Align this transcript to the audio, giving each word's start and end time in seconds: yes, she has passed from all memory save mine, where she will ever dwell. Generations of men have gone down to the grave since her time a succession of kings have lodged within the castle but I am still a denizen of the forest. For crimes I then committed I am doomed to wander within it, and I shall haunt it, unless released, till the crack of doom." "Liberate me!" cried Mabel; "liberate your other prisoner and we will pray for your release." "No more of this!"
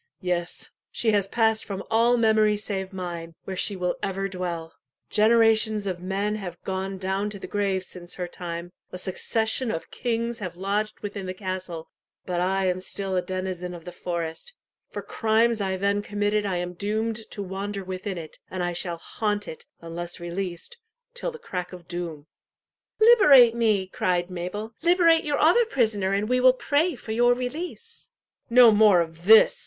yes, 0.21 0.71
she 0.91 1.11
has 1.11 1.27
passed 1.27 1.63
from 1.63 1.83
all 1.91 2.17
memory 2.17 2.57
save 2.57 2.91
mine, 2.91 3.35
where 3.43 3.55
she 3.55 3.75
will 3.75 3.93
ever 4.01 4.27
dwell. 4.27 4.73
Generations 5.11 5.85
of 5.85 6.01
men 6.01 6.37
have 6.37 6.59
gone 6.63 6.97
down 6.97 7.29
to 7.29 7.37
the 7.37 7.45
grave 7.45 7.83
since 7.83 8.15
her 8.15 8.27
time 8.27 8.71
a 8.91 8.97
succession 8.97 9.69
of 9.69 9.91
kings 9.91 10.39
have 10.39 10.55
lodged 10.57 10.99
within 11.01 11.27
the 11.27 11.35
castle 11.35 11.87
but 12.25 12.41
I 12.41 12.65
am 12.67 12.79
still 12.79 13.15
a 13.15 13.21
denizen 13.21 13.75
of 13.75 13.85
the 13.85 13.91
forest. 13.91 14.55
For 14.89 15.03
crimes 15.03 15.61
I 15.61 15.77
then 15.77 16.01
committed 16.01 16.47
I 16.47 16.55
am 16.55 16.73
doomed 16.73 17.17
to 17.29 17.43
wander 17.43 17.83
within 17.83 18.17
it, 18.17 18.39
and 18.49 18.63
I 18.63 18.73
shall 18.73 18.97
haunt 18.97 19.47
it, 19.47 19.67
unless 19.81 20.19
released, 20.19 20.79
till 21.13 21.29
the 21.29 21.37
crack 21.37 21.73
of 21.73 21.87
doom." 21.87 22.25
"Liberate 22.99 23.53
me!" 23.53 23.85
cried 23.85 24.31
Mabel; 24.31 24.73
"liberate 24.81 25.25
your 25.25 25.37
other 25.37 25.65
prisoner 25.65 26.11
and 26.11 26.27
we 26.27 26.39
will 26.39 26.53
pray 26.53 26.95
for 26.95 27.11
your 27.11 27.35
release." 27.35 28.09
"No 28.49 28.71
more 28.71 28.99
of 29.01 29.25
this!" 29.25 29.59